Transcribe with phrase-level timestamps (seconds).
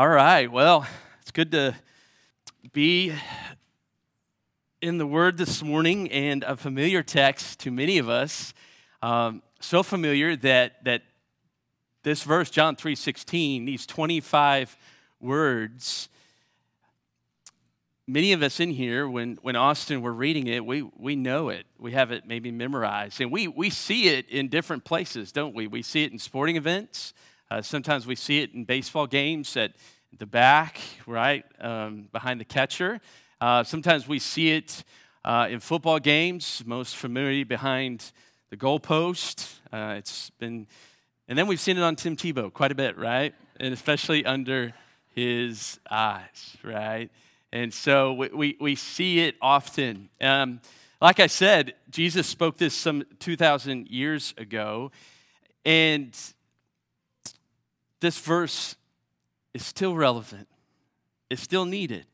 [0.00, 0.50] All right.
[0.50, 0.86] Well,
[1.20, 1.74] it's good to
[2.72, 3.12] be
[4.80, 8.54] in the Word this morning and a familiar text to many of us.
[9.02, 11.02] Um, so familiar that, that
[12.02, 14.74] this verse, John 3.16, these 25
[15.20, 16.08] words,
[18.06, 21.66] many of us in here, when, when Austin were reading it, we, we know it.
[21.78, 23.20] We have it maybe memorized.
[23.20, 25.66] And we, we see it in different places, don't we?
[25.66, 27.12] We see it in sporting events.
[27.50, 29.72] Uh, sometimes we see it in baseball games at
[30.16, 33.00] the back, right, um, behind the catcher.
[33.40, 34.84] Uh, sometimes we see it
[35.24, 38.12] uh, in football games, most familiar behind
[38.50, 39.56] the goalpost.
[39.72, 40.68] Uh, it's been,
[41.26, 43.34] and then we've seen it on Tim Tebow quite a bit, right?
[43.58, 44.72] And especially under
[45.08, 47.10] his eyes, right?
[47.52, 50.08] And so we, we, we see it often.
[50.20, 50.60] Um,
[51.02, 54.92] like I said, Jesus spoke this some 2,000 years ago.
[55.64, 56.16] And
[58.00, 58.76] this verse
[59.54, 60.48] is still relevant,
[61.28, 62.06] it's still needed,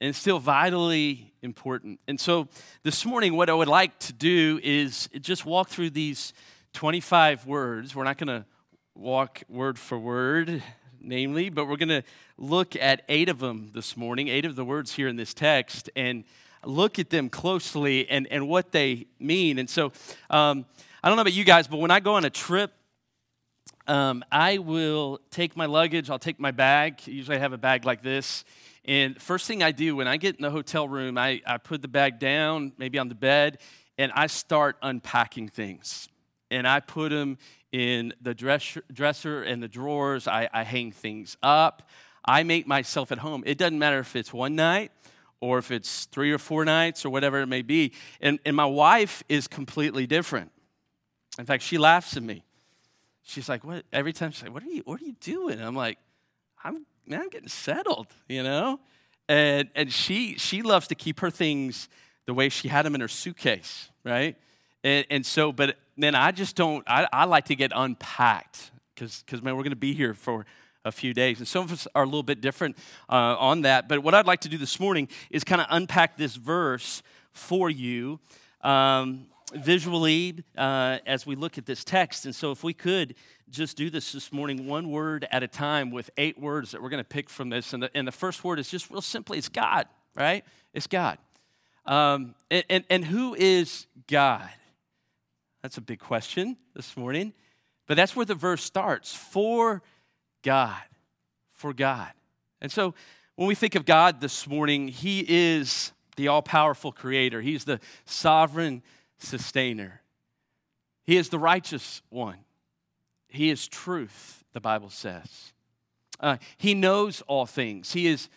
[0.00, 2.00] and it's still vitally important.
[2.08, 2.48] And so
[2.82, 6.32] this morning, what I would like to do is just walk through these
[6.72, 7.94] 25 words.
[7.94, 8.46] We're not going to
[8.94, 10.62] walk word for word,
[11.00, 12.02] namely, but we're going to
[12.38, 15.90] look at eight of them this morning, eight of the words here in this text,
[15.94, 16.24] and
[16.64, 19.58] look at them closely and, and what they mean.
[19.58, 19.92] And so,
[20.30, 20.64] um,
[21.02, 22.72] I don't know about you guys, but when I go on a trip,
[23.86, 27.06] um, I will take my luggage, I'll take my bag.
[27.06, 28.44] Usually I have a bag like this.
[28.84, 31.82] And first thing I do when I get in the hotel room, I, I put
[31.82, 33.58] the bag down, maybe on the bed,
[33.98, 36.08] and I start unpacking things.
[36.50, 37.38] And I put them
[37.70, 40.28] in the dresser, dresser and the drawers.
[40.28, 41.88] I, I hang things up.
[42.24, 43.42] I make myself at home.
[43.46, 44.92] It doesn't matter if it's one night
[45.40, 47.92] or if it's three or four nights or whatever it may be.
[48.20, 50.52] And, and my wife is completely different.
[51.38, 52.44] In fact, she laughs at me
[53.22, 53.84] she's like, what?
[53.92, 55.54] Every time she's like, what are you, what are you doing?
[55.54, 55.98] And I'm like,
[56.62, 58.80] I'm, man, I'm getting settled, you know?
[59.28, 61.88] And, and she, she loves to keep her things
[62.26, 64.36] the way she had them in her suitcase, right?
[64.84, 69.42] And, and so, but then I just don't, I, I like to get unpacked because,
[69.42, 70.44] man, we're going to be here for
[70.84, 71.38] a few days.
[71.38, 72.76] And some of us are a little bit different
[73.08, 73.88] uh, on that.
[73.88, 77.02] But what I'd like to do this morning is kind of unpack this verse
[77.32, 78.18] for you.
[78.62, 82.24] Um, visually uh, as we look at this text.
[82.24, 83.14] And so, if we could
[83.50, 86.88] just do this this morning, one word at a time, with eight words that we're
[86.88, 87.72] going to pick from this.
[87.72, 90.44] And the, and the first word is just real simply it's God, right?
[90.72, 91.18] It's God.
[91.84, 94.48] Um, and, and, and who is God?
[95.62, 97.32] That's a big question this morning.
[97.86, 99.82] But that's where the verse starts for
[100.42, 100.80] God.
[101.50, 102.10] For God.
[102.60, 102.94] And so,
[103.36, 107.80] when we think of God this morning, He is the all powerful creator, He's the
[108.04, 108.82] sovereign
[109.22, 110.02] sustainer.
[111.04, 112.38] He is the righteous one.
[113.28, 115.52] He is truth, the Bible says.
[116.20, 117.92] Uh, he knows all things.
[117.92, 118.28] He is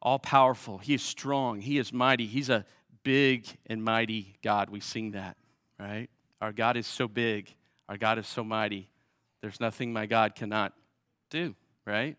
[0.00, 0.78] all powerful.
[0.78, 1.60] He is strong.
[1.60, 2.26] He is mighty.
[2.26, 2.64] He's a
[3.02, 4.70] big and mighty God.
[4.70, 5.36] We sing that,
[5.78, 6.08] right?
[6.40, 7.52] Our God is so big.
[7.88, 8.88] Our God is so mighty.
[9.40, 10.72] There's nothing my God cannot
[11.28, 11.54] do,
[11.86, 12.16] right?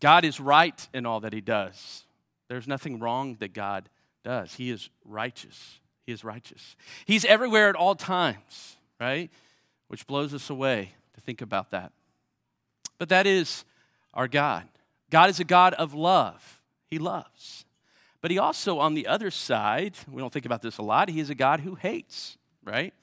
[0.00, 2.04] God is right in all that he does.
[2.48, 3.88] There's nothing wrong that God
[4.24, 4.54] does.
[4.54, 5.80] He is righteous.
[6.06, 6.76] He is righteous.
[7.04, 9.30] He's everywhere at all times, right?
[9.88, 11.92] Which blows us away to think about that.
[12.98, 13.64] But that is
[14.14, 14.64] our God.
[15.10, 16.60] God is a God of love.
[16.88, 17.64] He loves.
[18.20, 21.20] But he also, on the other side, we don't think about this a lot, he
[21.20, 22.94] is a God who hates, right?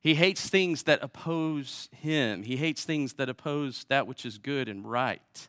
[0.00, 2.44] He hates things that oppose him.
[2.44, 5.48] He hates things that oppose that which is good and right.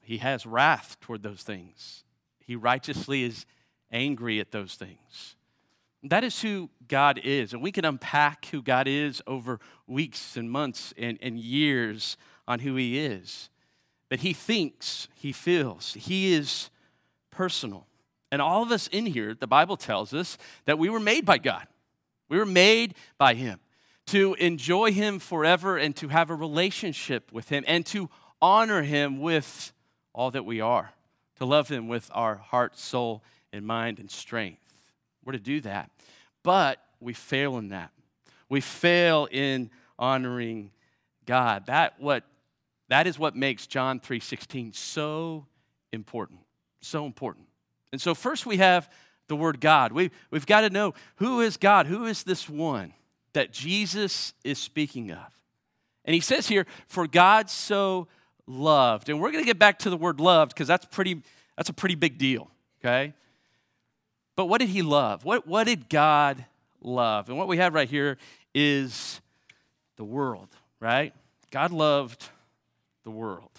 [0.00, 2.04] He has wrath toward those things.
[2.38, 3.44] He righteously is
[3.90, 5.36] angry at those things.
[6.02, 7.52] That is who God is.
[7.52, 12.16] And we can unpack who God is over weeks and months and, and years
[12.46, 13.50] on who He is.
[14.08, 16.70] But He thinks, He feels, He is
[17.30, 17.86] personal.
[18.30, 21.38] And all of us in here, the Bible tells us that we were made by
[21.38, 21.66] God.
[22.28, 23.58] We were made by Him
[24.06, 28.08] to enjoy Him forever and to have a relationship with Him and to
[28.40, 29.72] honor Him with
[30.14, 30.92] all that we are,
[31.36, 33.22] to love Him with our heart, soul,
[33.52, 34.62] and mind and strength.
[35.24, 35.90] We're to do that.
[36.42, 37.90] But we fail in that.
[38.48, 40.70] We fail in honoring
[41.26, 41.66] God.
[41.66, 42.24] That what
[42.88, 45.46] that is what makes John 3:16 so
[45.92, 46.40] important.
[46.80, 47.46] So important.
[47.92, 48.88] And so first we have
[49.28, 49.92] the word God.
[49.92, 51.86] We, we've got to know who is God?
[51.86, 52.94] Who is this one
[53.34, 55.38] that Jesus is speaking of?
[56.04, 58.08] And he says here, for God so
[58.46, 59.10] loved.
[59.10, 61.22] And we're going to get back to the word loved because that's pretty
[61.56, 63.12] that's a pretty big deal, okay?
[64.38, 65.24] But what did he love?
[65.24, 66.44] What, what did God
[66.80, 67.28] love?
[67.28, 68.18] And what we have right here
[68.54, 69.20] is
[69.96, 70.46] the world,
[70.78, 71.12] right?
[71.50, 72.28] God loved
[73.02, 73.50] the world.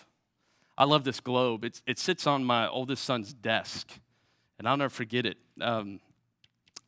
[0.78, 1.66] I love this globe.
[1.66, 3.92] It's, it sits on my oldest son's desk,
[4.58, 5.38] and I'll never forget it.
[5.60, 6.00] Um,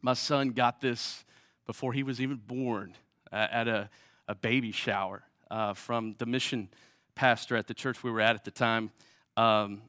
[0.02, 1.26] my son got this
[1.66, 2.96] before he was even born
[3.30, 3.90] uh, at a,
[4.26, 6.70] a baby shower uh, from the mission
[7.14, 8.90] pastor at the church we were at at the time.
[9.36, 9.82] Um,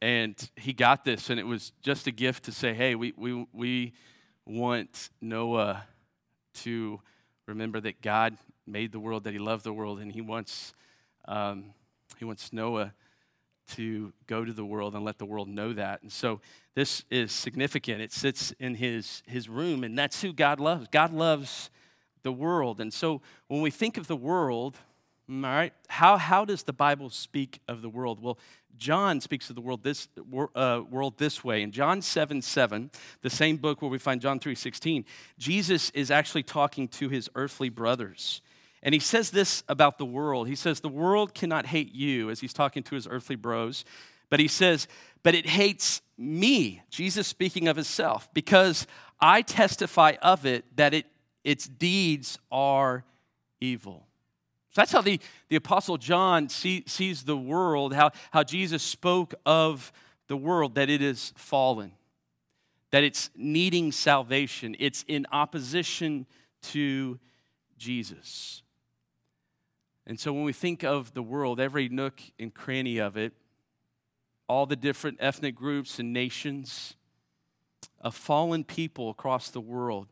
[0.00, 3.46] and he got this, and it was just a gift to say, hey, we, we,
[3.52, 3.92] we
[4.46, 5.84] want Noah
[6.54, 7.00] to
[7.46, 8.36] remember that God
[8.66, 10.74] made the world, that he loved the world, and he wants,
[11.26, 11.72] um,
[12.18, 12.92] he wants Noah
[13.68, 16.02] to go to the world and let the world know that.
[16.02, 16.40] And so
[16.74, 18.00] this is significant.
[18.00, 20.88] It sits in his, his room, and that's who God loves.
[20.90, 21.70] God loves
[22.22, 22.80] the world.
[22.80, 24.76] And so when we think of the world,
[25.30, 28.22] all right, how, how does the Bible speak of the world?
[28.22, 28.38] Well,
[28.78, 30.08] John speaks of the world this,
[30.54, 31.62] uh, world this way.
[31.62, 32.90] In John 7 7,
[33.22, 35.04] the same book where we find John 3 16,
[35.38, 38.40] Jesus is actually talking to his earthly brothers.
[38.82, 40.48] And he says this about the world.
[40.48, 43.84] He says, The world cannot hate you, as he's talking to his earthly bros.
[44.30, 44.86] But he says,
[45.22, 48.86] But it hates me, Jesus speaking of himself, because
[49.20, 51.06] I testify of it that it,
[51.44, 53.04] its deeds are
[53.60, 54.07] evil.
[54.78, 59.92] That's how the, the Apostle John see, sees the world, how, how Jesus spoke of
[60.28, 61.90] the world, that it is fallen,
[62.92, 66.26] that it's needing salvation, it's in opposition
[66.62, 67.18] to
[67.76, 68.62] Jesus.
[70.06, 73.32] And so when we think of the world, every nook and cranny of it,
[74.48, 76.94] all the different ethnic groups and nations,
[78.00, 80.06] of fallen people across the world,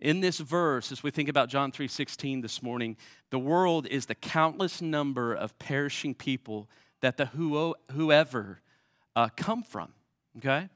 [0.00, 2.96] in this verse as we think about john 3.16 this morning
[3.30, 6.68] the world is the countless number of perishing people
[7.00, 8.60] that the whoever
[9.16, 9.92] uh, come from
[10.38, 10.68] okay?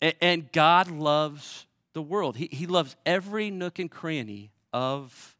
[0.00, 2.36] And, and, god loves the world.
[2.36, 5.36] He, he loves every nook and cranny of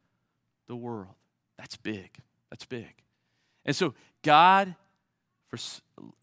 [0.67, 1.15] the world.
[1.57, 2.17] That's big.
[2.49, 2.93] That's big.
[3.65, 3.93] And so
[4.23, 4.75] god
[5.47, 5.57] for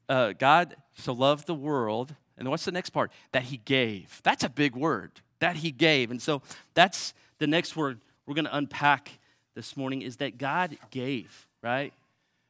[0.08, 3.10] uh, god so loved the world and what's the next part?
[3.32, 4.20] That he gave.
[4.22, 6.10] That's a big word that he gave.
[6.10, 6.42] And so
[6.74, 9.18] that's the next word we're going to unpack
[9.54, 11.92] this morning is that God gave, right?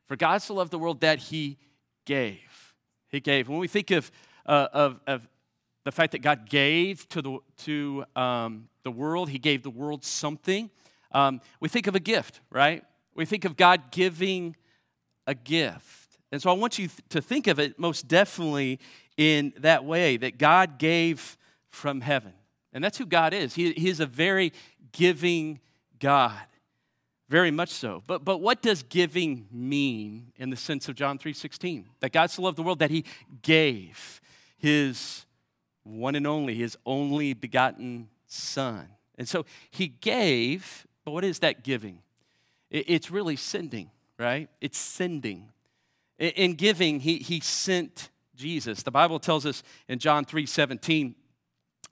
[0.07, 1.59] For God so loved the world that he
[2.05, 2.75] gave.
[3.09, 3.49] He gave.
[3.49, 4.11] When we think of,
[4.47, 5.29] uh, of, of
[5.85, 10.05] the fact that God gave to the, to, um, the world, he gave the world
[10.05, 10.71] something,
[11.13, 12.85] um, we think of a gift, right?
[13.15, 14.57] We think of God giving
[15.27, 16.19] a gift.
[16.33, 18.81] And so I want you to think of it most definitely
[19.17, 21.37] in that way that God gave
[21.69, 22.33] from heaven.
[22.77, 23.55] And that's who God is.
[23.55, 24.53] He, he is a very
[24.93, 25.61] giving
[25.99, 26.39] God.
[27.27, 28.03] Very much so.
[28.07, 31.87] But, but what does giving mean in the sense of John 3.16?
[32.01, 33.07] That God so loved the world that he
[33.41, 34.21] gave
[34.59, 35.25] his
[35.85, 38.87] one and only, his only begotten son.
[39.17, 42.01] And so he gave, but what is that giving?
[42.69, 44.51] It, it's really sending, right?
[44.61, 45.49] It's sending.
[46.19, 48.83] In, in giving, he, he sent Jesus.
[48.83, 51.15] The Bible tells us in John 3.17,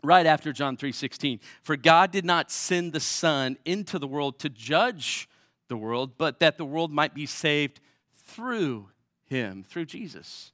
[0.04, 1.40] right after John 3:16.
[1.62, 5.28] For God did not send the Son into the world to judge
[5.68, 7.80] the world, but that the world might be saved
[8.12, 8.90] through
[9.24, 10.52] him, through Jesus.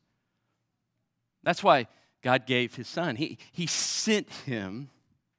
[1.42, 1.88] That's why
[2.22, 3.16] God gave his son.
[3.16, 4.90] He, he sent him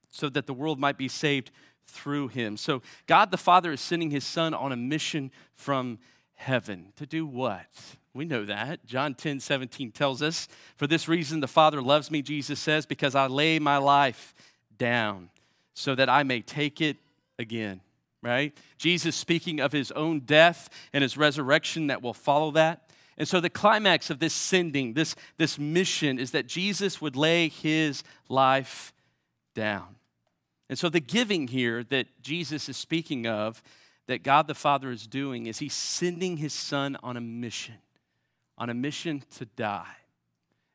[0.09, 1.51] so that the world might be saved
[1.85, 2.57] through him.
[2.57, 5.99] So God the Father is sending his son on a mission from
[6.33, 6.93] heaven.
[6.97, 7.67] To do what?
[8.13, 8.85] We know that.
[8.85, 13.15] John 10 17 tells us, For this reason the Father loves me, Jesus says, because
[13.15, 14.33] I lay my life
[14.77, 15.29] down
[15.73, 16.97] so that I may take it
[17.39, 17.81] again.
[18.21, 18.55] Right?
[18.77, 22.91] Jesus speaking of his own death and his resurrection that will follow that.
[23.17, 27.49] And so the climax of this sending, this, this mission, is that Jesus would lay
[27.49, 28.93] his life
[29.55, 29.95] down.
[30.69, 33.63] And so the giving here that Jesus is speaking of,
[34.07, 37.75] that God the Father is doing, is he's sending his son on a mission
[38.61, 39.95] on a mission to die.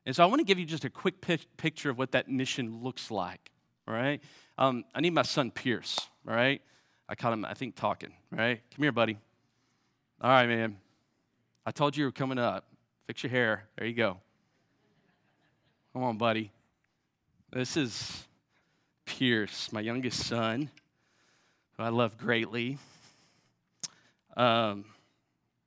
[0.05, 1.25] And so I want to give you just a quick
[1.55, 3.49] picture of what that mission looks like,
[3.87, 4.21] all right?
[4.57, 6.61] Um, I need my son Pierce, all right?
[7.07, 8.59] I caught him, I think, talking, all right?
[8.75, 9.17] Come here, buddy.
[10.19, 10.75] All right, man.
[11.65, 12.67] I told you you were coming up.
[13.05, 13.69] Fix your hair.
[13.77, 14.17] There you go.
[15.93, 16.51] Come on, buddy.
[17.53, 18.25] This is
[19.05, 20.69] Pierce, my youngest son,
[21.77, 22.79] who I love greatly.
[24.35, 24.83] Um,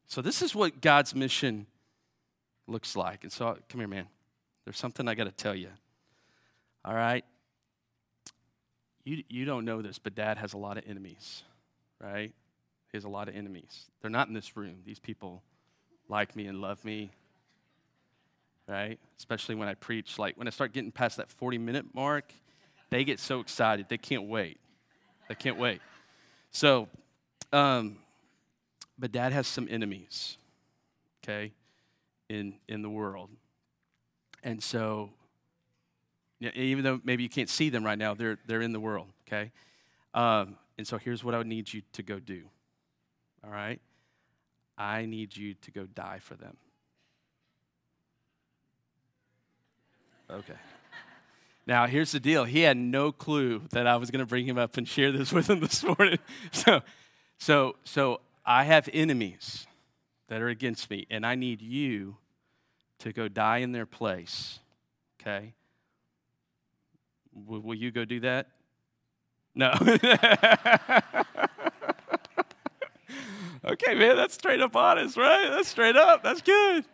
[0.07, 1.67] so, this is what God's mission
[2.71, 3.25] looks like.
[3.25, 4.07] And so, come here, man.
[4.65, 5.71] There's something I got to tell you.
[6.85, 7.25] All right?
[9.05, 11.43] You, you don't know this, but dad has a lot of enemies,
[12.01, 12.33] right?
[12.93, 13.87] He has a lot of enemies.
[14.01, 14.77] They're not in this room.
[14.85, 15.43] These people
[16.09, 17.11] like me and love me,
[18.69, 18.99] right?
[19.19, 20.19] Especially when I preach.
[20.19, 22.33] Like when I start getting past that 40 minute mark,
[22.91, 23.87] they get so excited.
[23.89, 24.59] They can't wait.
[25.29, 25.81] They can't wait.
[26.51, 26.89] So,
[27.53, 27.99] um,
[28.99, 30.37] but dad has some enemies.
[31.25, 31.53] okay,
[32.31, 33.29] in, in the world.
[34.43, 35.11] And so,
[36.41, 39.51] even though maybe you can't see them right now, they're, they're in the world, okay?
[40.15, 42.45] Um, and so here's what I need you to go do,
[43.45, 43.81] all right?
[44.79, 46.57] I need you to go die for them.
[50.31, 50.55] Okay.
[51.67, 52.45] Now, here's the deal.
[52.45, 55.33] He had no clue that I was going to bring him up and share this
[55.35, 56.19] with him this morning.
[56.53, 56.81] So,
[57.39, 59.67] so, so I have enemies
[60.29, 62.17] that are against me, and I need you
[63.01, 64.61] to go die in their place.
[65.21, 65.55] Okay?
[67.33, 68.49] Will, will you go do that?
[69.55, 69.73] No.
[73.65, 75.49] okay, man, that's straight up honest, right?
[75.51, 76.23] That's straight up.
[76.23, 76.85] That's good.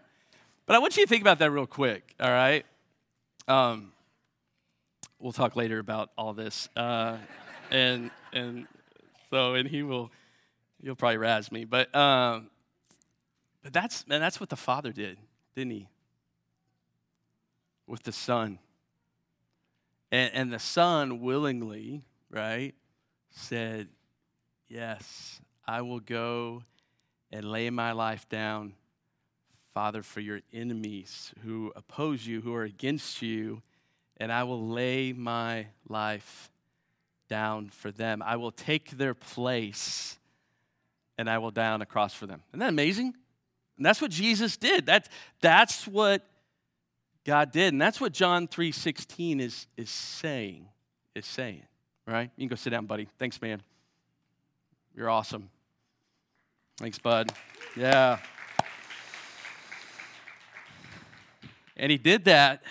[0.64, 2.64] But I want you to think about that real quick, all right?
[3.46, 3.92] Um,
[5.20, 6.68] we'll talk later about all this.
[6.74, 7.18] Uh,
[7.70, 8.66] and, and
[9.30, 10.10] so, and he will,
[10.80, 11.64] you'll probably razz me.
[11.64, 12.50] But, um,
[13.62, 15.18] but that's, man, that's what the Father did,
[15.54, 15.88] didn't he?
[17.86, 18.58] With the Son.
[20.10, 22.74] And, and the Son willingly, right,
[23.30, 23.88] said,
[24.68, 26.62] Yes, I will go
[27.30, 28.74] and lay my life down,
[29.72, 33.62] Father, for your enemies who oppose you, who are against you
[34.18, 36.50] and I will lay my life
[37.28, 38.22] down for them.
[38.22, 40.18] I will take their place
[41.18, 42.42] and I will die on a cross for them.
[42.50, 43.14] Isn't that amazing?
[43.76, 44.86] And that's what Jesus did.
[44.86, 45.08] That,
[45.40, 46.22] that's what
[47.26, 47.74] God did.
[47.74, 50.68] And that's what John 3.16 is, is saying,
[51.14, 51.64] is saying,
[52.06, 52.30] right?
[52.36, 53.08] You can go sit down, buddy.
[53.18, 53.60] Thanks, man.
[54.94, 55.50] You're awesome.
[56.78, 57.32] Thanks, bud.
[57.76, 58.18] Yeah.
[61.76, 62.62] And he did that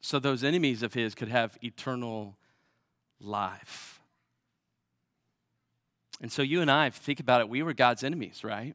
[0.00, 2.36] so those enemies of his could have eternal
[3.20, 4.00] life.
[6.20, 8.74] And so you and I, think about it, we were God's enemies, right?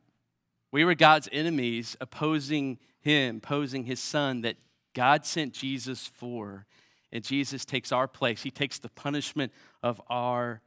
[0.72, 4.56] We were God's enemies opposing him, opposing his son that
[4.96, 6.66] God sent Jesus for.
[7.12, 10.62] And Jesus takes our place, he takes the punishment of our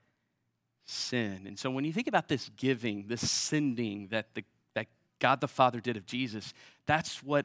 [0.87, 1.43] sin.
[1.47, 4.45] And so when you think about this giving, this sending that, the,
[4.75, 4.87] that
[5.19, 6.55] God the Father did of Jesus,
[6.87, 7.45] that's what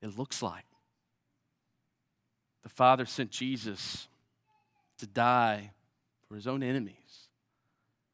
[0.00, 0.64] it looks like.
[2.62, 4.08] The Father sent Jesus
[4.98, 5.72] to die
[6.28, 7.28] for his own enemies,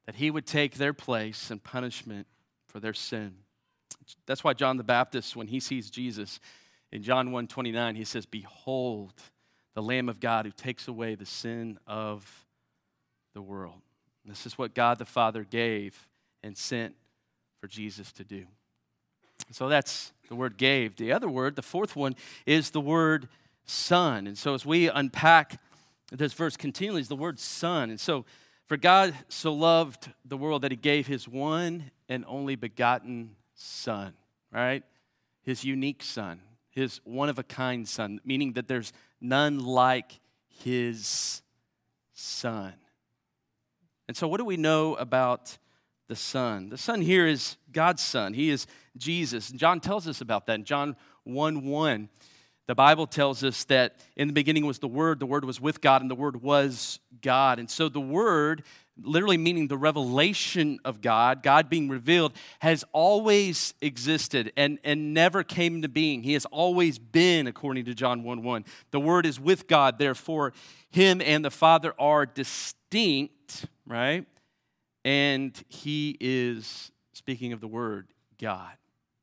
[0.06, 2.26] that he would take their place and punishment
[2.66, 3.34] for their sin.
[4.26, 6.40] That's why John the Baptist, when he sees Jesus
[6.92, 9.14] in John 1 29, he says, Behold,
[9.74, 12.46] the Lamb of God who takes away the sin of
[13.34, 13.80] the world.
[14.24, 16.08] This is what God the Father gave
[16.42, 16.94] and sent
[17.60, 18.46] for Jesus to do.
[19.50, 20.96] So that's the word gave.
[20.96, 22.14] The other word, the fourth one,
[22.44, 23.28] is the word
[23.64, 24.26] son.
[24.26, 25.60] And so as we unpack
[26.10, 27.90] this verse continually, is the word son.
[27.90, 28.24] And so,
[28.66, 34.12] for God so loved the world that he gave his one and only begotten son,
[34.52, 34.82] right?
[35.42, 36.40] His unique son,
[36.78, 41.42] his one of a kind son, meaning that there's none like his
[42.12, 42.74] son.
[44.08, 45.58] And so, what do we know about
[46.08, 46.70] the Son?
[46.70, 48.32] The Son here is God's Son.
[48.32, 48.66] He is
[48.96, 49.50] Jesus.
[49.50, 52.08] John tells us about that in John 1 1.
[52.66, 55.80] The Bible tells us that in the beginning was the Word, the Word was with
[55.80, 57.58] God, and the Word was God.
[57.58, 58.62] And so the Word,
[59.02, 65.42] literally meaning the revelation of God, God being revealed, has always existed and, and never
[65.42, 66.22] came into being.
[66.22, 68.64] He has always been, according to John 1 1.
[68.90, 70.52] The Word is with God, therefore,
[70.90, 74.26] Him and the Father are distinct, right?
[75.04, 78.08] And He is, speaking of the Word,
[78.40, 78.72] God.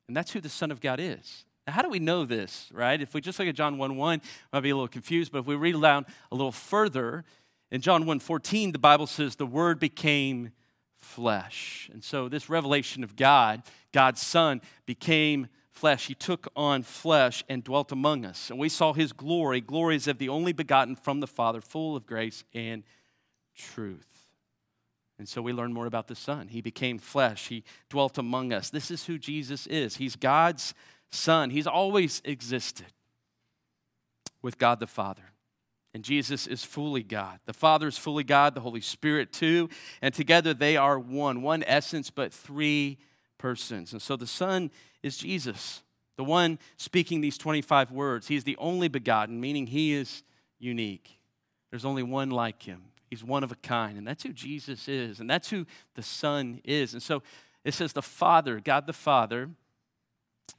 [0.07, 1.45] And that's who the Son of God is.
[1.67, 3.01] Now, how do we know this, right?
[3.01, 4.21] If we just look at John 1 1,
[4.53, 7.25] might be a little confused, but if we read down a little further,
[7.71, 10.51] in John 1 14, the Bible says the Word became
[10.97, 11.89] flesh.
[11.93, 16.07] And so this revelation of God, God's Son, became flesh.
[16.07, 18.49] He took on flesh and dwelt among us.
[18.49, 19.63] And we saw his glory.
[19.91, 22.83] Is of the only begotten from the Father, full of grace and
[23.55, 24.07] truth.
[25.17, 26.49] And so we learn more about the Son.
[26.49, 28.69] He became flesh, He dwelt among us.
[28.69, 29.97] This is who Jesus is.
[29.97, 30.73] He's God's
[31.09, 31.49] Son.
[31.49, 32.87] He's always existed
[34.41, 35.31] with God the Father.
[35.95, 37.39] And Jesus is fully God.
[37.45, 39.69] The Father is fully God, the Holy Spirit too.
[40.01, 42.97] And together they are one, one essence, but three
[43.37, 43.93] persons.
[43.93, 44.71] And so the Son
[45.03, 45.83] is Jesus,
[46.17, 48.27] the one speaking these 25 words.
[48.27, 50.23] He's the only begotten, meaning he is
[50.59, 51.17] unique.
[51.69, 52.81] There's only one like him.
[53.09, 53.97] He's one of a kind.
[53.97, 55.21] And that's who Jesus is.
[55.21, 56.91] And that's who the Son is.
[56.91, 57.23] And so
[57.63, 59.49] it says the Father, God the Father,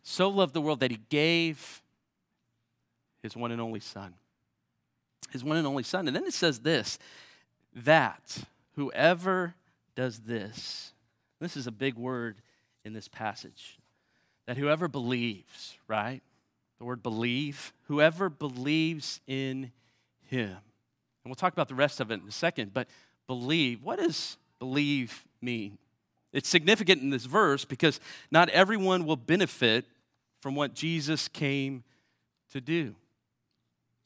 [0.03, 1.83] so loved the world that he gave
[3.23, 4.15] his one and only Son.
[5.33, 6.07] His one and only Son.
[6.07, 6.99] And then it says this
[7.75, 9.55] that whoever
[9.95, 10.93] does this,
[11.41, 12.37] this is a big word
[12.85, 13.79] in this passage,
[14.47, 16.23] that whoever believes, right?
[16.79, 19.73] The word believe, whoever believes in
[20.27, 20.51] him.
[20.51, 22.89] And we'll talk about the rest of it in a second, but
[23.27, 25.79] believe, what does believe mean?
[26.33, 27.99] It's significant in this verse because
[28.31, 29.87] not everyone will benefit
[30.41, 31.83] from what Jesus came
[32.53, 32.95] to do.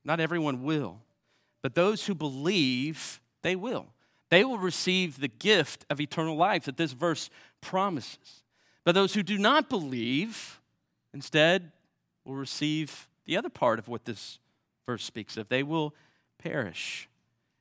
[0.04, 1.00] Not everyone will.
[1.62, 3.86] But those who believe, they will.
[4.30, 7.28] They will receive the gift of eternal life that this verse
[7.60, 8.42] promises.
[8.84, 10.60] But those who do not believe,
[11.12, 11.72] instead,
[12.24, 14.38] will receive the other part of what this
[14.86, 15.48] verse speaks of.
[15.48, 15.94] They will
[16.38, 17.09] perish.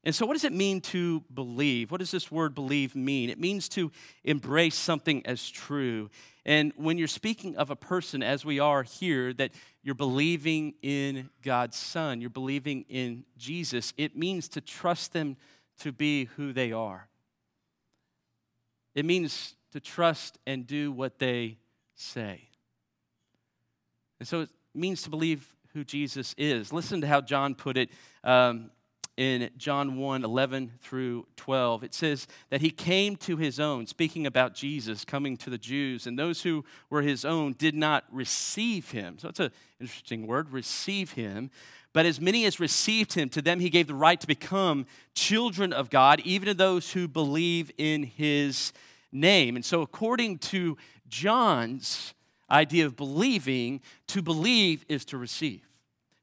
[0.03, 1.91] And so, what does it mean to believe?
[1.91, 3.29] What does this word believe mean?
[3.29, 3.91] It means to
[4.23, 6.09] embrace something as true.
[6.45, 9.51] And when you're speaking of a person, as we are here, that
[9.83, 15.35] you're believing in God's Son, you're believing in Jesus, it means to trust them
[15.79, 17.09] to be who they are.
[18.95, 21.57] It means to trust and do what they
[21.95, 22.49] say.
[24.19, 26.73] And so it means to believe who Jesus is.
[26.73, 27.89] Listen to how John put it
[28.23, 28.71] um,
[29.19, 31.83] in John 1 11 through 12.
[31.83, 36.07] It says that he came to his own, speaking about Jesus coming to the Jews,
[36.07, 39.19] and those who were his own did not receive him.
[39.19, 41.51] So it's an interesting word, receive him.
[41.91, 44.85] But as many as received him, to them he gave the right to become
[45.15, 48.71] children of God, even to those who believe in his
[49.11, 49.57] name.
[49.57, 50.77] And so, according to
[51.09, 52.13] John's
[52.49, 55.68] idea of believing, to believe is to receive.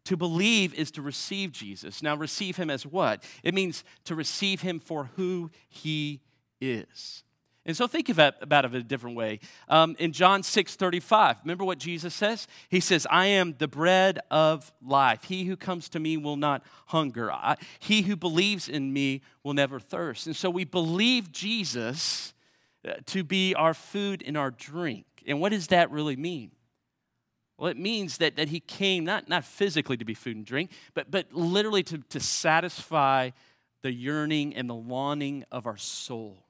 [0.07, 2.03] To believe is to receive Jesus.
[2.03, 3.23] Now, receive him as what?
[3.43, 6.21] It means to receive him for who he
[6.61, 7.25] is.
[7.67, 9.41] And so think about, about it a different way.
[9.69, 12.47] Um, in John 6 35, remember what Jesus says?
[12.69, 15.25] He says, I am the bread of life.
[15.25, 17.33] He who comes to me will not hunger.
[17.33, 20.29] I, he who believes in me will never thirst.
[20.29, 22.33] And so we believe Jesus
[22.87, 25.07] uh, to be our food and our drink.
[25.27, 26.53] And what does that really mean?
[27.59, 30.71] Well, it means that, that he came not, not physically to be food and drink,
[30.95, 33.31] but, but literally to, to satisfy
[33.83, 36.45] the yearning and the longing of our soul.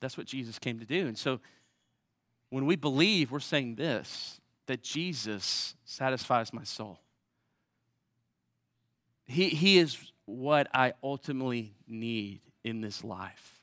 [0.00, 1.06] That's what Jesus came to do.
[1.06, 1.40] And so
[2.50, 6.98] when we believe, we're saying this that Jesus satisfies my soul.
[9.26, 13.60] He, he is what I ultimately need in this life.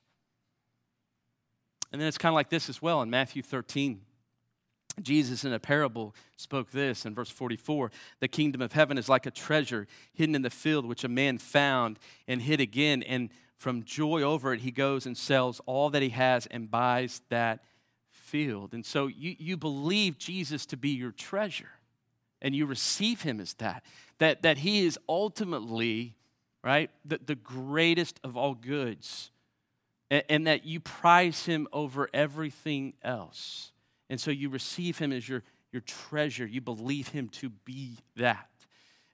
[1.91, 4.01] And then it's kind of like this as well in Matthew 13.
[5.01, 9.25] Jesus, in a parable, spoke this in verse 44 The kingdom of heaven is like
[9.25, 13.03] a treasure hidden in the field, which a man found and hid again.
[13.03, 17.21] And from joy over it, he goes and sells all that he has and buys
[17.29, 17.63] that
[18.09, 18.73] field.
[18.73, 21.69] And so you, you believe Jesus to be your treasure,
[22.41, 23.83] and you receive him as that,
[24.17, 26.15] that, that he is ultimately,
[26.63, 29.31] right, the, the greatest of all goods,
[30.11, 33.72] and, and that you prize him over everything else.
[34.13, 36.45] And so you receive him as your, your treasure.
[36.45, 38.47] You believe him to be that.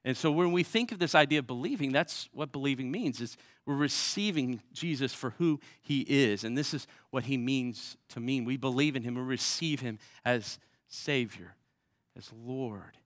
[0.04, 3.38] And so when we think of this idea of believing, that's what believing means is
[3.64, 6.44] we're receiving Jesus for who he is.
[6.44, 8.44] And this is what he means to mean.
[8.44, 11.54] We believe in him, we receive him as Savior,
[12.14, 12.98] as Lord,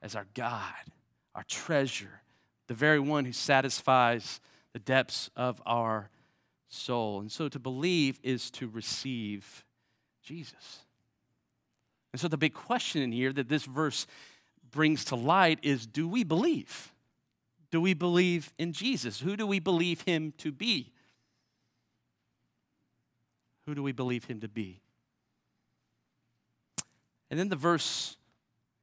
[0.00, 0.72] as our God,
[1.34, 2.22] our treasure,
[2.68, 4.40] the very one who satisfies
[4.72, 6.08] the depths of our
[6.68, 7.20] soul.
[7.20, 9.62] And so to believe is to receive
[10.22, 10.83] Jesus.
[12.14, 14.06] And so the big question in here that this verse
[14.70, 16.92] brings to light is do we believe?
[17.72, 19.18] Do we believe in Jesus?
[19.18, 20.92] Who do we believe him to be?
[23.66, 24.80] Who do we believe him to be?
[27.32, 28.16] And then the verse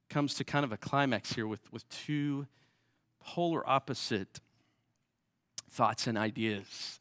[0.09, 2.47] comes to kind of a climax here with, with two
[3.21, 4.41] polar opposite
[5.69, 6.99] thoughts and ideas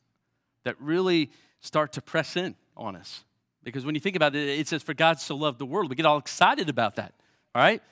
[0.63, 3.25] that really start to press in on us.
[3.63, 5.91] Because when you think about it, it says, For God so loved the world.
[5.91, 7.13] We get all excited about that,
[7.55, 7.83] all right?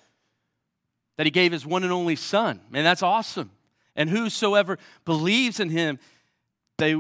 [1.16, 2.60] That He gave His one and only Son.
[2.70, 3.50] Man, that's awesome.
[3.94, 5.98] And whosoever believes in Him,
[6.78, 6.96] they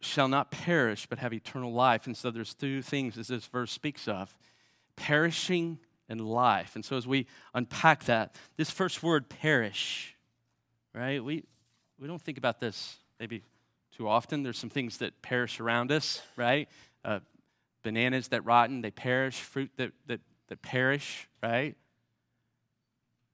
[0.00, 2.06] shall not perish, but have eternal life.
[2.06, 4.36] And so there's two things as this verse speaks of
[4.94, 6.74] perishing and life.
[6.74, 10.16] And so as we unpack that, this first word, perish,
[10.94, 11.22] right?
[11.22, 11.44] We,
[11.98, 13.42] we don't think about this maybe
[13.96, 14.42] too often.
[14.42, 16.68] There's some things that perish around us, right?
[17.04, 17.20] Uh,
[17.86, 21.76] bananas that rotten, they perish, fruit that, that, that perish, right?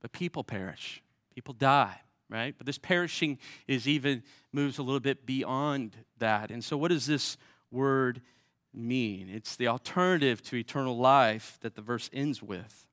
[0.02, 1.02] But people perish,
[1.34, 2.54] people die, right?
[2.58, 6.50] But this perishing is even moves a little bit beyond that.
[6.50, 7.38] And so, what does this
[7.70, 8.20] word
[8.74, 9.30] mean?
[9.30, 12.86] It's the alternative to eternal life that the verse ends with.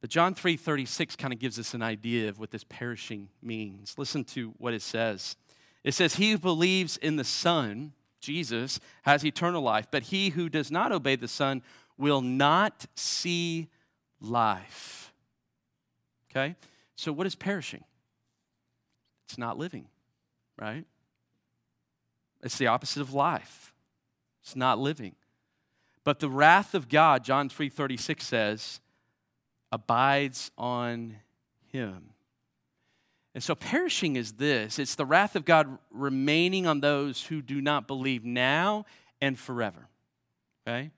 [0.00, 3.98] But John 3:36 kind of gives us an idea of what this perishing means.
[3.98, 5.36] Listen to what it says.
[5.84, 10.48] It says, He who believes in the Son Jesus has eternal life, but he who
[10.48, 11.62] does not obey the Son
[11.98, 13.68] will not see
[14.20, 15.12] life.
[16.30, 16.56] Okay?
[16.96, 17.84] So, what is perishing?
[19.28, 19.86] It's not living,
[20.58, 20.84] right?
[22.42, 23.72] It's the opposite of life.
[24.42, 25.14] It's not living.
[26.04, 28.80] But the wrath of God, John 3:36 says,
[29.72, 31.16] abides on
[31.72, 32.10] him.
[33.36, 37.60] And so perishing is this it's the wrath of God remaining on those who do
[37.60, 38.86] not believe now
[39.20, 39.90] and forever.
[40.66, 40.90] Okay?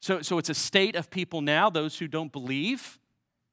[0.00, 2.98] So, so it's a state of people now, those who don't believe,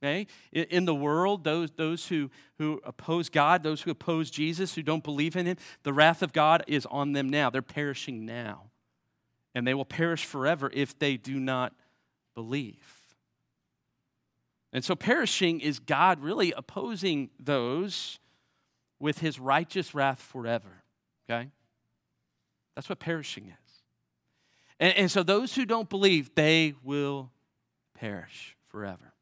[0.04, 0.28] okay?
[0.52, 5.04] In, the world, those, those who, who oppose God, those who oppose Jesus, who don't
[5.04, 7.50] believe in Him, the wrath of God is on them now.
[7.50, 8.72] They're perishing now.
[9.56, 11.74] And they will perish forever if they do not
[12.36, 12.97] believe.
[14.78, 18.20] And so perishing is God really opposing those
[19.00, 20.84] with His righteous wrath forever,
[21.28, 21.50] okay?
[22.76, 23.82] That's what perishing is.
[24.80, 27.32] And, and so those who don't believe, they will
[27.96, 29.14] perish forever.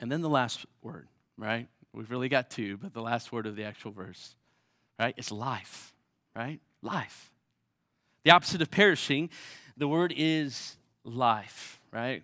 [0.00, 1.66] And then the last word, right?
[1.94, 4.36] We've really got two, but the last word of the actual verse,
[5.00, 5.94] right, is life,
[6.36, 6.60] right?
[6.82, 7.30] Life.
[8.24, 9.30] The opposite of perishing,
[9.76, 12.22] the word is life, right?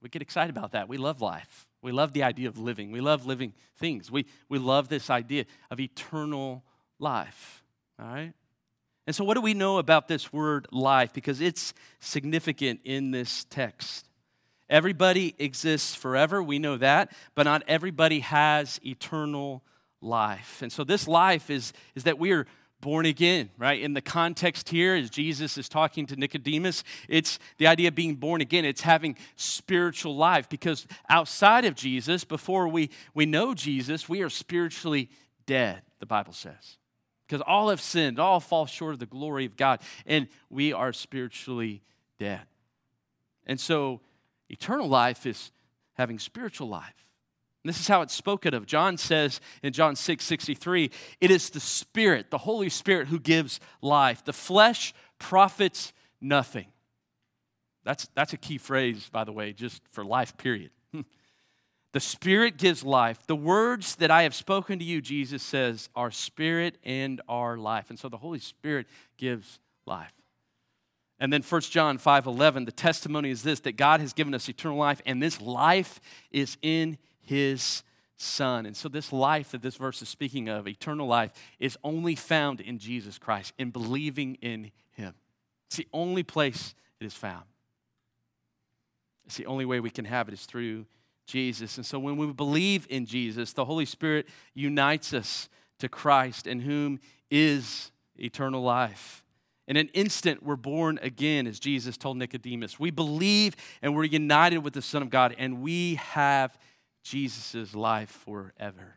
[0.00, 0.88] We get excited about that.
[0.88, 1.66] We love life.
[1.80, 2.92] We love the idea of living.
[2.92, 4.10] We love living things.
[4.10, 6.62] We, we love this idea of eternal
[6.98, 7.62] life.
[7.98, 8.32] All right?
[9.06, 11.12] And so, what do we know about this word life?
[11.12, 14.08] Because it's significant in this text.
[14.70, 19.62] Everybody exists forever, we know that, but not everybody has eternal
[20.00, 20.62] life.
[20.62, 22.46] And so, this life is, is that we are
[22.82, 23.80] born again, right?
[23.80, 28.16] In the context here, as Jesus is talking to Nicodemus, it's the idea of being
[28.16, 28.66] born again.
[28.66, 34.28] It's having spiritual life because outside of Jesus, before we, we know Jesus, we are
[34.28, 35.08] spiritually
[35.46, 36.76] dead, the Bible says
[37.32, 40.92] because all have sinned, all fall short of the glory of God, and we are
[40.92, 41.80] spiritually
[42.18, 42.42] dead.
[43.46, 44.02] And so,
[44.50, 45.50] eternal life is
[45.94, 47.01] having spiritual life.
[47.64, 48.66] This is how it's spoken of.
[48.66, 53.60] John says in John 6 63, it is the Spirit, the Holy Spirit, who gives
[53.80, 54.24] life.
[54.24, 56.66] The flesh profits nothing.
[57.84, 60.70] That's, that's a key phrase, by the way, just for life, period.
[61.92, 63.26] The Spirit gives life.
[63.26, 67.90] The words that I have spoken to you, Jesus says, are spirit and are life.
[67.90, 68.86] And so the Holy Spirit
[69.18, 70.14] gives life.
[71.18, 74.48] And then 1 John 5 11, the testimony is this that God has given us
[74.48, 77.82] eternal life, and this life is in His
[78.16, 78.66] Son.
[78.66, 82.60] And so, this life that this verse is speaking of, eternal life, is only found
[82.60, 85.14] in Jesus Christ, in believing in Him.
[85.66, 87.44] It's the only place it is found.
[89.26, 90.86] It's the only way we can have it is through
[91.26, 91.76] Jesus.
[91.76, 96.60] And so when we believe in Jesus, the Holy Spirit unites us to Christ, in
[96.60, 99.24] whom is eternal life.
[99.66, 102.78] In an instant, we're born again, as Jesus told Nicodemus.
[102.78, 106.58] We believe and we're united with the Son of God, and we have
[107.02, 108.96] Jesus' life forever.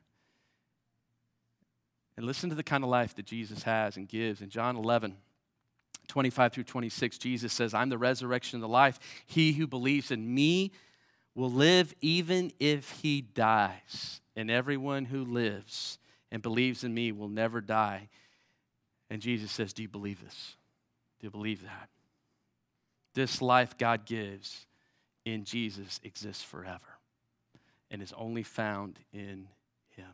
[2.18, 4.42] And listen to the kind of life that Jesus has and gives.
[4.42, 5.18] In John 11,
[6.08, 9.00] 25 through 26, Jesus says, I'm the resurrection and the life.
[9.26, 10.72] He who believes in me,
[11.36, 14.22] will live even if he dies.
[14.36, 16.00] And everyone who lives
[16.32, 18.10] and believes in me will never die.
[19.10, 20.56] And Jesus says, Do you believe this?
[21.20, 21.90] Do you believe that?
[23.14, 24.66] This life God gives
[25.26, 26.95] in Jesus exists forever
[27.92, 29.48] and is only found in
[29.96, 30.12] him.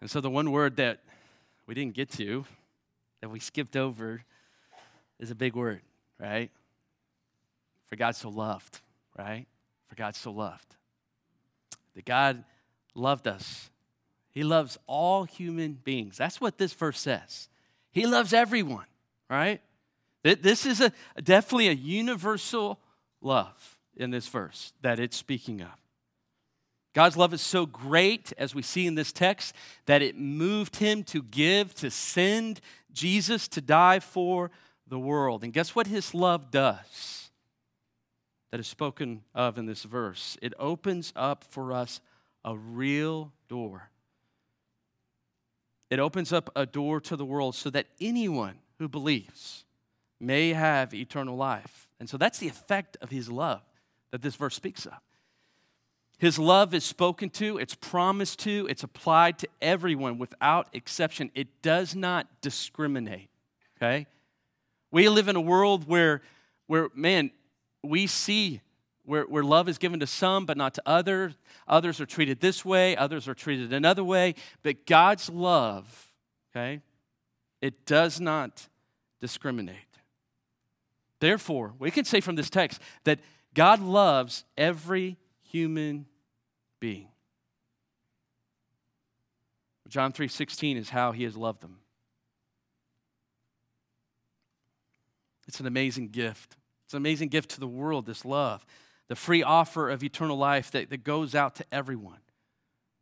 [0.00, 1.00] And so, the one word that
[1.66, 2.44] we didn't get to,
[3.20, 4.22] that we skipped over,
[5.18, 5.80] is a big word,
[6.18, 6.50] right?
[7.86, 8.80] For God so loved,
[9.18, 9.46] right?
[9.88, 10.76] For God so loved.
[11.94, 12.44] That God
[12.94, 13.70] loved us.
[14.30, 16.16] He loves all human beings.
[16.16, 17.48] That's what this verse says.
[17.90, 18.86] He loves everyone,
[19.28, 19.60] right?
[20.22, 22.78] This is a, definitely a universal
[23.20, 25.74] love in this verse that it's speaking of.
[26.94, 29.54] God's love is so great, as we see in this text,
[29.86, 32.60] that it moved him to give, to send
[32.92, 34.50] Jesus to die for
[34.86, 35.44] the world.
[35.44, 37.28] And guess what his love does?
[38.50, 40.36] that is spoken of in this verse.
[40.40, 42.00] It opens up for us
[42.44, 43.90] a real door.
[45.90, 49.64] It opens up a door to the world so that anyone who believes
[50.20, 51.88] may have eternal life.
[52.00, 53.62] And so that's the effect of his love
[54.10, 54.98] that this verse speaks of.
[56.18, 61.30] His love is spoken to, it's promised to, it's applied to everyone without exception.
[61.34, 63.30] It does not discriminate,
[63.76, 64.06] okay?
[64.90, 66.22] We live in a world where,
[66.66, 67.30] where man,
[67.84, 68.62] we see
[69.04, 71.34] where, where love is given to some but not to others.
[71.68, 74.34] Others are treated this way, others are treated another way.
[74.62, 76.12] But God's love,
[76.50, 76.80] okay,
[77.60, 78.68] it does not
[79.20, 79.76] discriminate.
[81.20, 83.20] Therefore, we can say from this text that
[83.54, 86.06] God loves every human
[86.80, 87.08] being.
[89.88, 91.80] John 3:16 is how he has loved them.
[95.46, 96.56] It's an amazing gift.
[96.84, 98.64] It's an amazing gift to the world, this love,
[99.08, 102.20] the free offer of eternal life that, that goes out to everyone.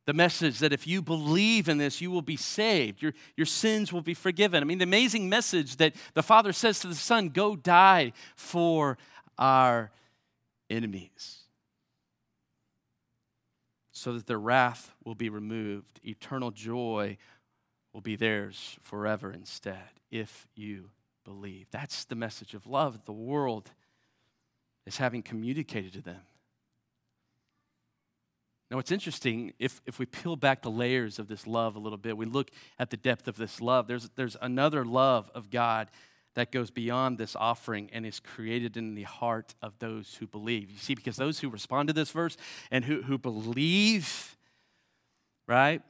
[0.07, 3.03] The message that if you believe in this, you will be saved.
[3.03, 4.63] Your, your sins will be forgiven.
[4.63, 8.99] I mean, the amazing message that the Father says to the Son go die for
[9.37, 9.91] our
[10.71, 11.41] enemies
[13.91, 16.01] so that their wrath will be removed.
[16.05, 17.17] Eternal joy
[17.93, 20.91] will be theirs forever instead if you
[21.25, 21.67] believe.
[21.71, 23.71] That's the message of love the world
[24.87, 26.21] is having communicated to them.
[28.71, 31.99] Now, what's interesting, if, if we peel back the layers of this love a little
[31.99, 35.89] bit, we look at the depth of this love, there's, there's another love of God
[36.35, 40.71] that goes beyond this offering and is created in the heart of those who believe.
[40.71, 42.37] You see, because those who respond to this verse
[42.71, 44.37] and who, who believe,
[45.47, 45.81] right,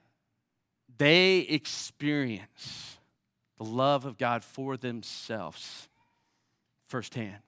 [0.99, 2.99] they experience
[3.59, 5.89] the love of God for themselves
[6.87, 7.39] firsthand.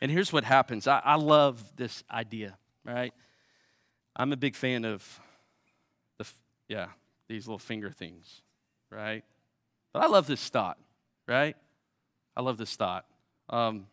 [0.00, 3.12] And here's what happens I, I love this idea, right?
[4.16, 5.20] I'm a big fan of
[6.18, 6.26] the,
[6.68, 6.88] yeah,
[7.28, 8.42] these little finger things,
[8.90, 9.24] right?
[9.92, 10.78] But I love this thought
[11.30, 11.56] right?
[12.36, 13.06] I love this thought.
[13.48, 13.86] Um,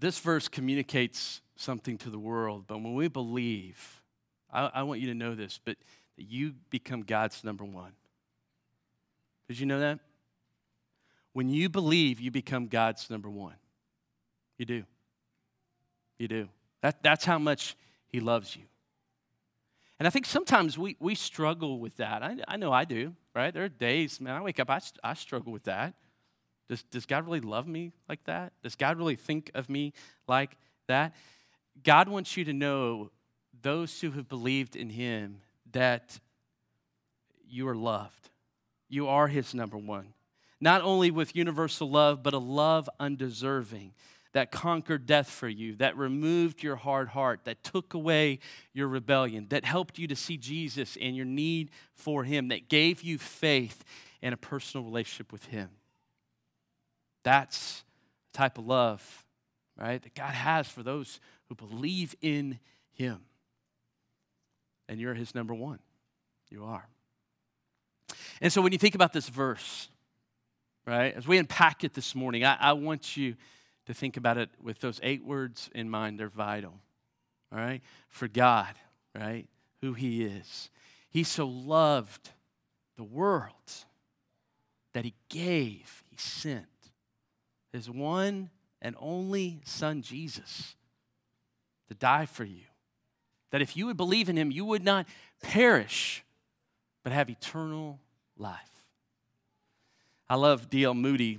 [0.00, 4.02] this verse communicates something to the world, but when we believe,
[4.50, 5.76] I, I want you to know this, but
[6.16, 7.92] you become God's number one.
[9.48, 10.00] Did you know that?
[11.34, 13.56] When you believe, you become God's number one.
[14.56, 14.84] You do.
[16.18, 16.48] You do.
[16.82, 17.76] That, that's how much
[18.08, 18.62] He loves you.
[19.98, 22.22] And I think sometimes we, we struggle with that.
[22.22, 23.52] I, I know I do, right?
[23.52, 25.94] There are days, man, I wake up, I, I struggle with that.
[26.68, 28.52] Does, does God really love me like that?
[28.62, 29.92] Does God really think of me
[30.28, 31.14] like that?
[31.82, 33.10] God wants you to know,
[33.60, 35.40] those who have believed in Him,
[35.72, 36.20] that
[37.48, 38.30] you are loved.
[38.88, 40.12] You are His number one.
[40.60, 43.94] Not only with universal love, but a love undeserving
[44.32, 48.38] that conquered death for you, that removed your hard heart, that took away
[48.72, 53.02] your rebellion, that helped you to see Jesus and your need for Him, that gave
[53.02, 53.84] you faith
[54.22, 55.70] and a personal relationship with Him.
[57.24, 57.84] That's
[58.32, 59.24] the type of love,
[59.76, 62.58] right, that God has for those who believe in
[62.92, 63.20] Him.
[64.88, 65.78] And you're His number one.
[66.50, 66.86] You are.
[68.40, 69.88] And so when you think about this verse,
[70.86, 73.34] right, as we unpack it this morning, I, I want you
[73.88, 76.20] to think about it with those eight words in mind.
[76.20, 76.74] They're vital,
[77.50, 77.80] all right?
[78.10, 78.74] For God,
[79.18, 79.46] right?
[79.80, 80.68] Who He is.
[81.10, 82.28] He so loved
[82.98, 83.54] the world
[84.92, 86.66] that He gave, He sent
[87.72, 88.50] His one
[88.82, 90.76] and only Son, Jesus,
[91.88, 92.66] to die for you.
[93.52, 95.06] That if you would believe in Him, you would not
[95.42, 96.22] perish,
[97.02, 98.00] but have eternal
[98.36, 98.84] life.
[100.28, 100.92] I love D.L.
[100.92, 101.38] Moody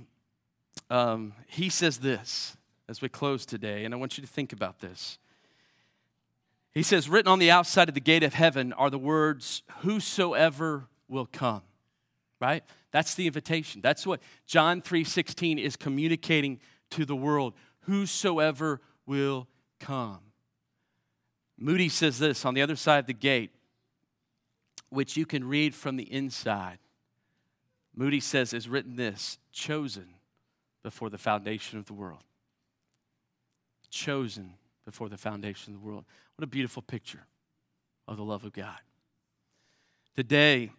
[0.90, 2.56] um, he says this
[2.88, 5.18] as we close today, and I want you to think about this.
[6.72, 10.88] He says, Written on the outside of the gate of heaven are the words, Whosoever
[11.08, 11.62] will come.
[12.40, 12.64] Right?
[12.90, 13.80] That's the invitation.
[13.80, 16.58] That's what John 3:16 is communicating
[16.90, 17.54] to the world.
[17.82, 19.46] Whosoever will
[19.78, 20.20] come.
[21.58, 23.50] Moody says this on the other side of the gate,
[24.88, 26.78] which you can read from the inside.
[27.94, 30.14] Moody says, is written this chosen
[30.82, 32.22] before the foundation of the world.
[33.90, 36.04] Chosen before the foundation of the world.
[36.36, 37.26] What a beautiful picture
[38.08, 38.78] of the love of God.
[40.16, 40.70] Today,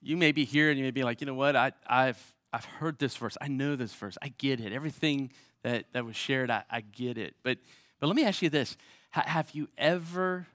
[0.00, 1.54] you may be here and you may be like, you know what?
[1.56, 2.20] I, have
[2.52, 3.36] I've heard this verse.
[3.40, 4.18] I know this verse.
[4.22, 4.72] I get it.
[4.72, 5.30] Everything
[5.62, 7.34] that, that was shared, I, I get it.
[7.42, 7.58] But,
[8.00, 8.76] but let me ask you this
[9.16, 10.46] H- have you ever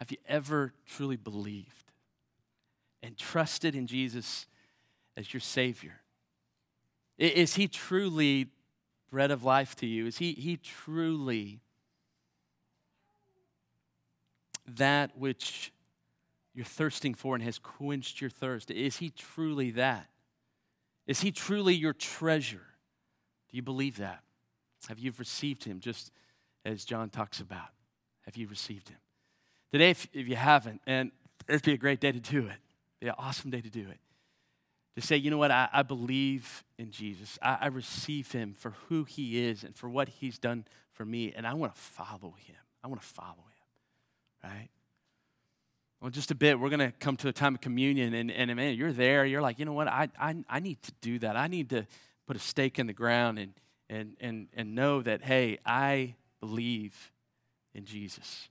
[0.00, 1.92] have you ever truly believed
[3.02, 4.46] and trusted in Jesus
[5.14, 5.99] as your Savior?
[7.20, 8.46] Is he truly
[9.10, 10.06] bread of life to you?
[10.06, 11.60] Is he, he truly
[14.66, 15.70] that which
[16.54, 18.70] you're thirsting for and has quenched your thirst?
[18.70, 20.08] Is he truly that?
[21.06, 22.66] Is he truly your treasure?
[23.50, 24.22] Do you believe that?
[24.88, 26.10] Have you received him just
[26.64, 27.68] as John talks about?
[28.22, 28.98] Have you received him?
[29.72, 31.10] Today, if, if you haven't, and
[31.46, 32.56] it'd be a great day to do it,
[32.98, 33.98] be an awesome day to do it.
[34.96, 37.38] To say, you know what, I, I believe in Jesus.
[37.40, 41.32] I, I receive him for who he is and for what he's done for me,
[41.34, 42.56] and I want to follow him.
[42.82, 44.68] I want to follow him, right?
[46.00, 48.54] Well, just a bit, we're going to come to a time of communion, and, and
[48.56, 49.24] man, you're there.
[49.26, 49.86] You're like, you know what?
[49.86, 51.36] I, I, I need to do that.
[51.36, 51.86] I need to
[52.26, 53.52] put a stake in the ground and,
[53.90, 57.12] and, and, and know that, hey, I believe
[57.74, 58.48] in Jesus.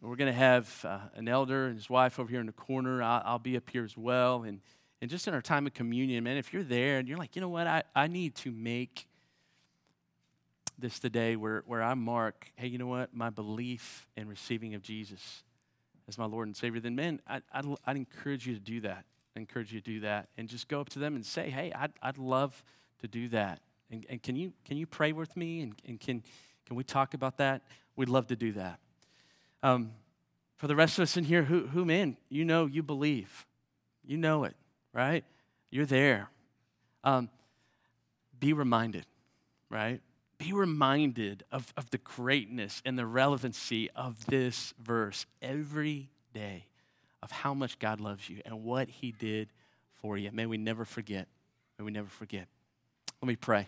[0.00, 3.02] We're going to have uh, an elder and his wife over here in the corner.
[3.02, 4.44] I'll, I'll, be up here as well.
[4.44, 4.60] And,
[5.00, 7.42] and just in our time of communion, man, if you're there and you're like, you
[7.42, 9.08] know what, I, I need to make
[10.78, 14.82] this today where, where I mark, hey, you know what, my belief and receiving of
[14.82, 15.42] Jesus
[16.06, 19.04] as my Lord and Savior, then, man, I, I'd, I'd encourage you to do that.
[19.36, 21.72] I encourage you to do that and just go up to them and say, hey,
[21.74, 22.62] I'd, I'd love
[23.00, 23.60] to do that.
[23.90, 25.62] And, and can, you, can you pray with me?
[25.62, 26.22] And, and can,
[26.66, 27.62] can we talk about that?
[27.96, 28.78] We'd love to do that.
[29.62, 29.92] Um,
[30.56, 33.46] for the rest of us in here, who, who, man, you know, you believe.
[34.04, 34.54] You know it,
[34.92, 35.24] right?
[35.70, 36.30] You're there.
[37.04, 37.28] Um,
[38.38, 39.06] be reminded,
[39.70, 40.00] right?
[40.38, 46.66] Be reminded of, of the greatness and the relevancy of this verse every day
[47.22, 49.48] of how much God loves you and what He did
[50.00, 50.30] for you.
[50.32, 51.26] May we never forget.
[51.78, 52.46] May we never forget.
[53.20, 53.66] Let me pray.